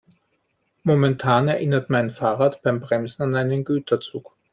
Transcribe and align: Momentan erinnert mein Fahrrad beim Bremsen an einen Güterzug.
Momentan 0.81 1.47
erinnert 1.47 1.91
mein 1.91 2.09
Fahrrad 2.09 2.63
beim 2.63 2.79
Bremsen 2.79 3.21
an 3.21 3.35
einen 3.35 3.63
Güterzug. 3.63 4.33